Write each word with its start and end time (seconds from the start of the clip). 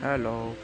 Hello. 0.00 0.56